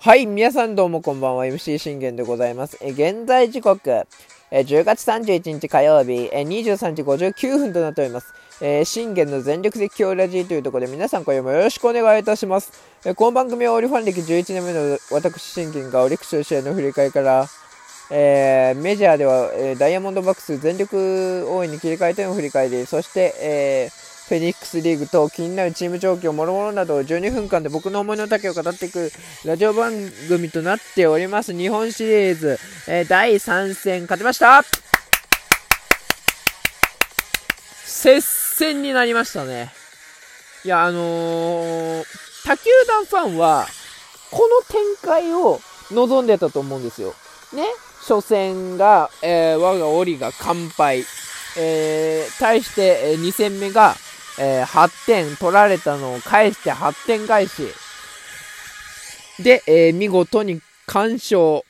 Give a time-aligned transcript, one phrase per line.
[0.00, 2.76] はい、皆さんどうもこんばんは、MC 信玄でございます。
[2.80, 3.88] え現在時刻、
[4.50, 8.34] え10月31日火曜日、え23時59分となっております。
[8.60, 12.72] えー、信玄の全力的強ラジーというところで皆さん今夜もよろしくお願いいたします。
[13.04, 17.46] え、この番組はオリファン歴11年目の私信玄がオリックスの試合の振り返りから、
[18.10, 23.90] えー、メジャーでは、えダイヤモンドバックス全力応援に切り替えての振り返り、そして、え
[24.28, 29.10] フェニックスリーグと気になるチーム状況、もろもろなどを12分間で僕の思いの丈を語っていく
[29.46, 29.90] ラジオ番
[30.28, 31.56] 組となっております。
[31.56, 34.62] 日本シリーズ、え第3戦勝てました
[37.86, 39.72] 接戦になりましたね。
[40.62, 42.04] いや、あのー、
[42.44, 43.66] 他球団ファンは、
[44.30, 45.58] この展開を
[45.90, 47.14] 望んでたと思うんですよ。
[47.54, 47.64] ね？
[48.06, 51.06] 初戦が、えー、我がオリが完敗。
[51.56, 53.96] えー、対して、えー、2戦目が、
[54.38, 57.62] えー、8点取られたのを返して8点返し。
[59.42, 61.62] で、えー、見事に完勝。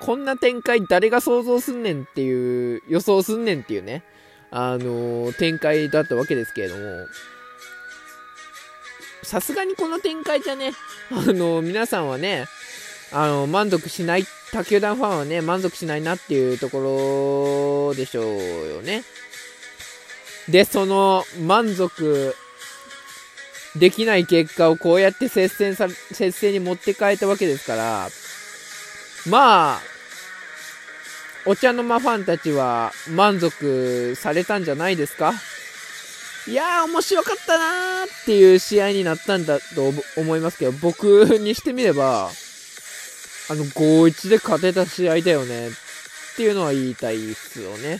[0.00, 4.04] こんな展開誰が想像すんねんっていう、予想すんねんっていうね、
[4.50, 7.06] あのー、展開だったわけですけれども、
[9.22, 10.72] さすがにこの展開じゃね、
[11.10, 12.46] あのー、皆さんはね、
[13.12, 18.24] あの、満足しない、他球団ファンはね、満足しないなっていうところでしょう
[18.68, 19.04] よね。
[20.48, 22.34] で、その満足
[23.76, 28.08] できない結果をこうやって接戦さ、接戦に持って帰ったわけですから、
[29.28, 29.80] まあ、
[31.46, 35.32] お茶の間ファンたちは満足されたんじゃないですか？
[36.48, 42.30] いやー面白かったなーっていう試合になったんだと思いますけど、僕にしてみれば、
[43.48, 45.70] あの5-1で勝てた試合だよねっ
[46.36, 47.98] ていうのは言いたいですよね。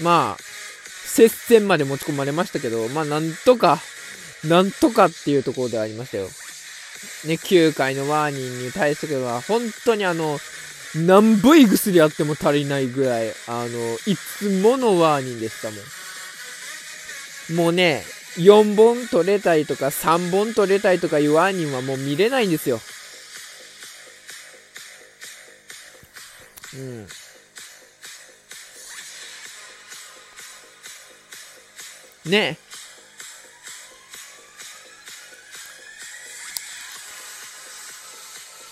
[0.00, 0.04] うん。
[0.04, 0.42] まあ、
[1.04, 3.78] 接戦まで持ち込まれましたけど、まあなんとか、
[4.44, 6.24] なんとかっていうところではありましたよ。
[7.26, 10.38] ね、9回のワーニンに対しては、本当にあの、
[10.96, 17.56] 何部位薬あっても足りないぐらい、あの、いつものワーニンでしたもん。
[17.56, 18.04] もうね、
[18.36, 22.80] 4本取れたりとか3本取れたりとかいうワーニンはもう見れないんですよ。
[26.74, 27.06] うん。
[32.30, 32.64] ねえ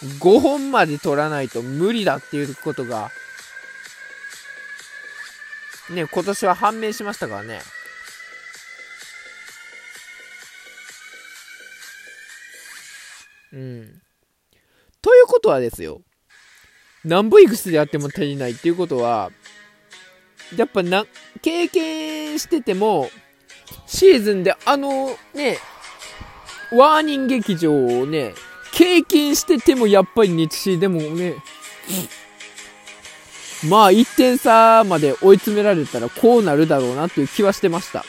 [0.03, 3.11] 5本まで取らないと無理だっていうことが、
[5.91, 7.61] ね、今年は判明しましたからね。
[15.43, 16.01] ことはですよ。
[17.05, 19.33] 何本いくつであっても足りないっていうことは、
[20.57, 21.05] やっぱな、
[21.43, 23.11] 経験してても、
[23.87, 25.59] シーズンであのね、
[26.73, 28.35] ワーニング劇場をね、
[28.73, 31.35] 経験しててもやっぱり日誌でもね、
[33.69, 38.05] まあ1点差まで追い詰められたらこうなるだろうなっていう気はしてました。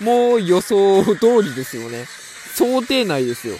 [0.00, 2.06] もう予想通りですよね。
[2.54, 3.56] 想定内ですよ。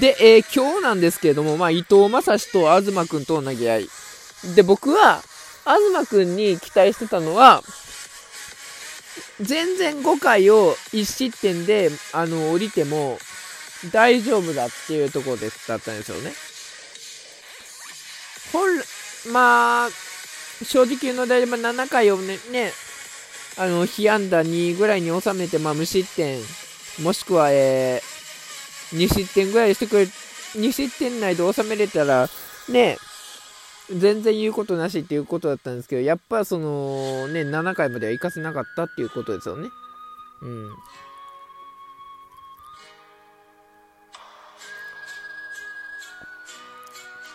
[0.00, 3.88] で、えー、今日なんですけれども、まあ伊藤正史と東くんとの投げ合い。
[4.54, 5.22] で、僕は、
[5.64, 7.62] 東くんに期待してたのは、
[9.40, 13.18] 全然5回を1失点で、あの、降りても、
[13.92, 16.32] 大丈夫だっていうところでだったんですよね。
[18.52, 19.90] 本、まあ、
[20.64, 22.72] 正直言うのであれば7回をね、ね、
[23.58, 26.40] あの、被安打2ぐらいに収めて、まあ、無失点、
[27.02, 28.15] もしくは、えー、
[28.92, 32.28] 2失点ぐらいしてくれ、2失点内で収めれたら、
[32.68, 32.98] ね、
[33.90, 39.68] 全然言うことなしっていうことだったんですけど、やっぱその、ね、7回までは行かせなかったっていうことですよね。
[40.42, 40.70] うん。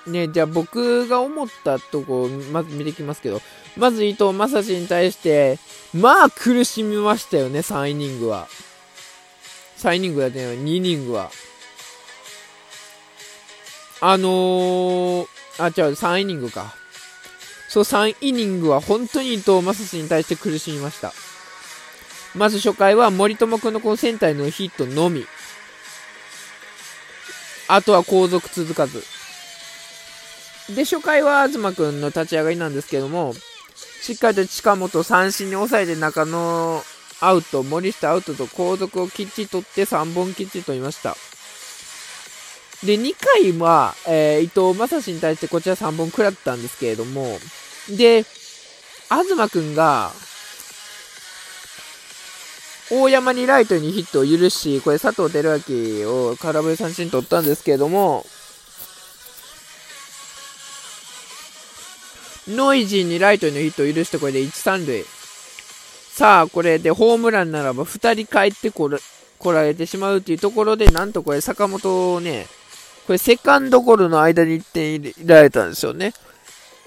[0.08, 3.42] ね、じゃあ僕が思ったとこ、まず見ていきますけど、
[3.78, 5.60] まず伊藤正史に対して、
[5.94, 8.48] まあ苦しみましたよね、3イニングは。
[9.82, 11.32] 3イニングやってない2イニングは。
[14.00, 15.28] あのー、
[15.60, 16.74] あ、違う、3イニングか。
[17.68, 21.14] そう、3イニングは本当に伊藤正史に対して苦しみました。
[22.36, 25.26] まず初回は森友君のこのセンターのヒットのみ。
[27.68, 29.04] あとは後続続かず。
[30.76, 33.34] で、初回は東くんの立ち上がりなんですけども、
[34.02, 36.84] しっかりと近本三振に抑えて中野
[37.22, 41.16] アウト、森下アウトと後続をきっちり取って3本きっちり取りました。
[42.84, 47.38] で、2回は、えー、伊藤正史に対してこちら3本食らったんですけれども、
[47.90, 48.26] で、
[49.10, 50.12] 東くんが、
[52.90, 55.62] 大山にライトにヒットを許し、これ佐藤輝
[56.04, 58.26] 明を空振り三振取ったんですけれども、
[62.48, 65.21] ノイジーにライトにヒットを許してこれで1、3塁。
[66.22, 68.88] さあ、これでホームランならば2人帰ってこ
[69.52, 72.46] られてしまうっていうところで、なんとこれ坂本をね、
[73.08, 76.14] これセカンドゴロの間に1点入れられたんですよね。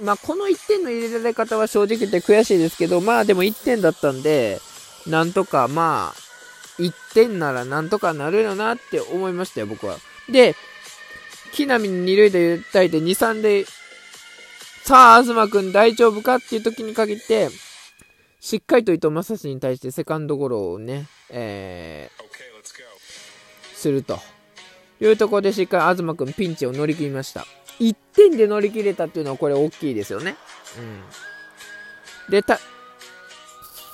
[0.00, 4.60] まあ、この1点の入れられ方は正直言って悔しいですけど、まあでも1点だったんで、
[5.08, 9.96] なんとかまあ、1点ならなんとかなるよなって思いましたよ、僕は。
[10.30, 10.54] で、
[11.50, 13.66] 木浪に2塁で打たれて2、3で、
[14.84, 17.48] さあ、東くん大丈夫かっていう時に限って、
[18.44, 24.19] しっかりと伊藤正史に対してセカンドゴロをね、えー、すると。
[25.00, 27.46] いうところでしっかり東くんピンチを乗り切りました。
[27.81, 30.37] 1点で乗り切れたっていうのはこれ大きいですよね。
[30.79, 32.31] うん。
[32.31, 32.61] で、た、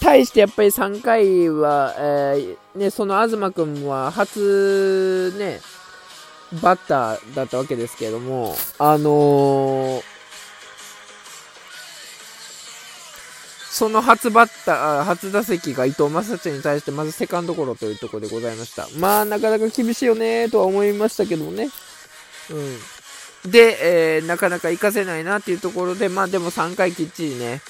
[0.00, 5.61] 対してやっぱり3回は、えー、ね、その東くんは初ね、
[6.61, 10.09] バッターだったわけですけれども、あのー、
[13.81, 18.87] その初バッター、初打席が伊藤正史に対してまずセカンドゴロというところでございました。
[18.99, 21.71] まあ、なかなか厳しいよねとは思いましたけどもね。
[22.50, 23.50] うん。
[23.50, 27.62] で、えー、なかなか活かせないなっていうところで、まあでも3回きっちりね、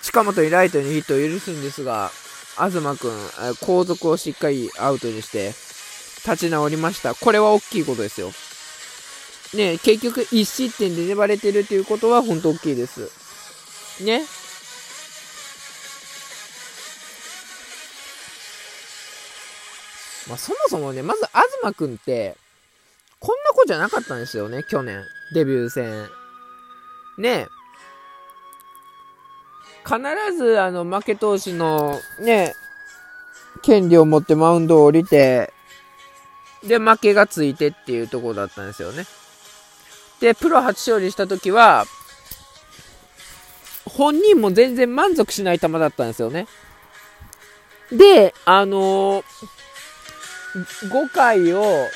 [0.00, 2.10] 近本にライトにヒットを許すんですが、
[2.56, 5.48] 東くん、後続をしっかりアウトにして、
[6.26, 7.14] 立ち直りました。
[7.14, 8.30] これは大きいことですよ。
[9.52, 13.10] ね結局1失点で粘れてるっていうことは本当大きいです。
[14.02, 14.22] ね。
[20.28, 21.22] まあ、そもそもね、まず
[21.62, 22.36] 東くんって、
[23.18, 25.02] こんな子じゃなかったんですよね、去年。
[25.34, 26.08] デビュー戦。
[27.18, 27.46] ね
[29.84, 32.54] 必ず、あの、負け投手の、ね、
[33.62, 35.52] 権利を持ってマウンドを降りて、
[36.62, 39.04] で、負けがついてっていうとこだったんですよね。
[40.20, 41.86] で、プロ初勝利した時は、
[43.86, 46.46] 本人も全然満足しない球だったんですよね。
[47.90, 49.24] で、あのー、
[50.54, 51.86] 5回を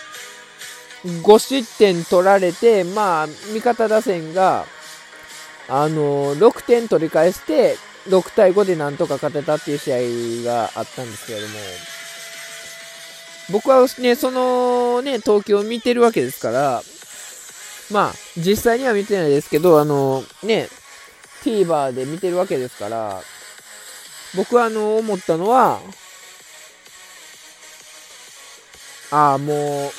[1.04, 4.64] 5失点取られて、まあ、味方打線が、
[5.68, 7.76] あのー、6点取り返して、
[8.08, 11.54] 6対5でなんとか勝てたっていう試合があったんですけれども、
[13.50, 16.82] 僕はね、そのね、東京を見てるわけですから、
[17.90, 20.68] まあ、実際には見てないですけど、あのー、ね、
[21.42, 23.20] TVer で見てるわけですから、
[24.34, 25.80] 僕はあの、思ったのは、
[29.14, 29.90] ああ、もう、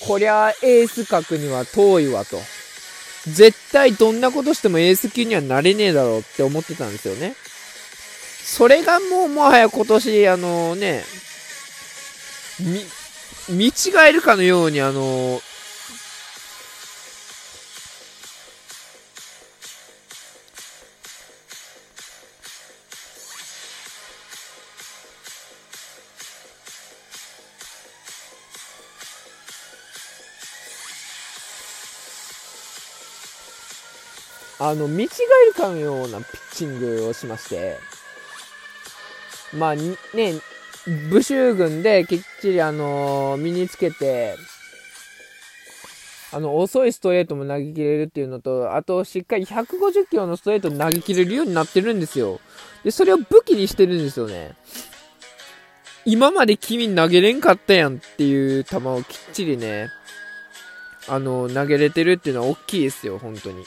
[0.00, 2.38] こりゃエース格には遠いわと。
[3.26, 7.34] 絶対どんなことしてもエース級にはなれねえだろうって思ってたんですよね。
[8.42, 11.04] それがもうもはや今年、あのね、
[13.50, 13.72] 見違
[14.08, 15.42] えるかのようにあの
[34.60, 37.78] あの、見違えるかのようなピッチングをしまして、
[39.56, 39.94] まあ、ね、
[41.10, 44.36] 武州軍できっちりあの身につけて、
[46.30, 52.40] あの、遅いストレートも投げ切れるっていうのと、あと、しっかり150キロのストレート投げ切れるようになってるんですよ。
[52.84, 54.54] で、それを武器にしてるんですよね。
[56.04, 59.88] 今まで君投げれんかったやんっていう球をきっちりね、
[61.06, 63.64] あの、投げれてるっていうのは大きいですよ、本当に。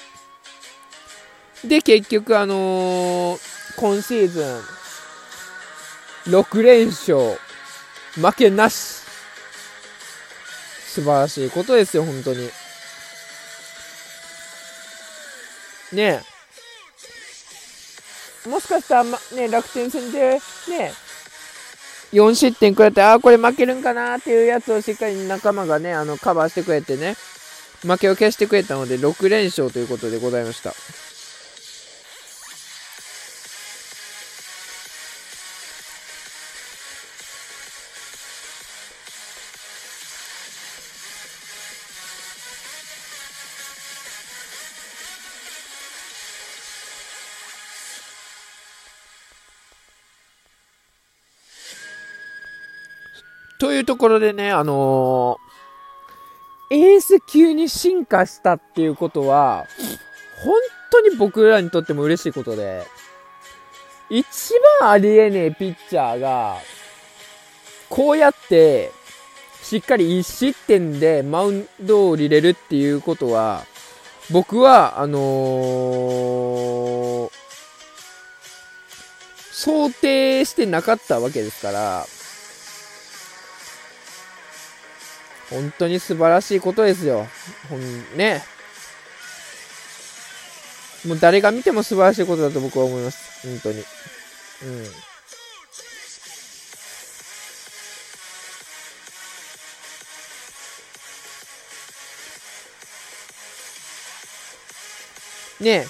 [1.63, 3.39] で、結局、あのー、
[3.77, 7.37] 今シーズン、6連勝、
[8.15, 9.01] 負けなし。
[10.91, 12.49] 素晴らしいことですよ、本当に。
[15.93, 16.21] ね
[18.45, 18.49] え。
[18.49, 20.91] もしかしたら、ま、ね、楽天戦で、ね、
[22.11, 27.15] 4失点くれて、ああ、これ負けるんかなっていうやつをしっかり仲間がね、あの、カバーしてくれてね、
[27.83, 30.73] 負けを消してくれたので、6連勝ということでございました。
[53.61, 59.67] というところでね、あのー、エース級に進化したっていうことは、
[60.43, 60.55] 本
[60.89, 62.83] 当に僕らにとっても嬉しいことで、
[64.09, 64.25] 一
[64.79, 66.57] 番ありえねえピッチャーが、
[67.87, 68.91] こうやって、
[69.61, 73.63] しっかり1失点でマウンドを降りれるっていうことは、
[74.31, 77.29] 僕は、あのー、
[79.51, 82.07] 想定してなかったわけですから、
[85.51, 87.27] 本当に素晴らしいことですよ。
[87.69, 88.41] ほん、ね。
[91.05, 93.47] もう誰が見ても素晴らしいことだと僕は思います。
[93.47, 93.79] 本当に。
[93.79, 94.85] うん。
[105.65, 105.85] ね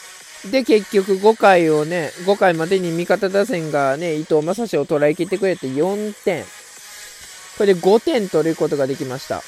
[0.52, 6.44] で、結局5回をね、5回までに味方打線がね、伊藤正史を捉えきってくれて4点。
[7.62, 9.44] これで5点取ることができました。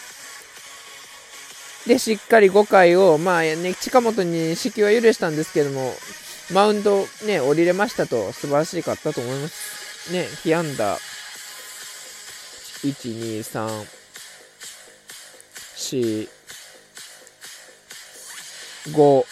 [1.88, 5.96] で、しっかり5回を、まあね、近本に死球は許したんですけども、
[6.52, 10.14] マウンドね、降りれましたと、素晴らしかったと思います。
[10.14, 11.00] ね、被安打、1、
[12.84, 13.88] 2、3、
[15.76, 16.30] 4、
[18.92, 19.26] 5、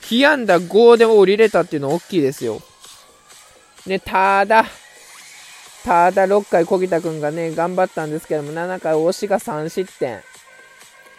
[0.00, 2.62] 被安打5で降りれたっていうのは大きいですよ。
[3.84, 4.64] ね、ただ、
[5.84, 10.20] ただ6回小木田君がね、頑張ったんですけども、7回押しが3失点。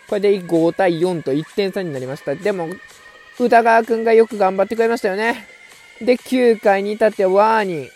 [0.10, 2.34] これで5対4と1点差になりました。
[2.34, 2.70] でも、
[3.40, 5.48] 宇田川君がよく頑張ってくれましたよね。
[6.02, 7.90] で、9回に至ってワーニー。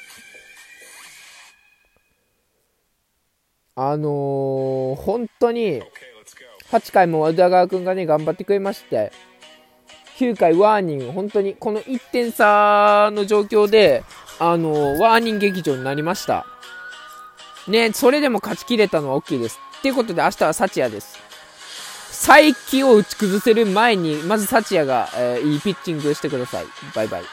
[3.76, 5.82] あのー、本当に、
[6.72, 9.12] 8回も宇田川君がね、頑張ってくれまして、
[10.18, 14.04] 9回ワーニン、本当にこの1点差の状況で、
[14.38, 16.46] あのー、ワーニン劇場になりました。
[17.70, 19.60] ね、それでも勝ち切れたのは大きいです。
[19.80, 21.20] っていうことで明日はサチアです。
[22.12, 26.66] 再起を打ち崩せる前に、まずサチアが、えー、いいピッチングしてください。
[26.94, 27.24] バイバイ。